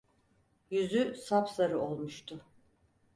[0.69, 2.45] Yüzü sapsarı olmuştu: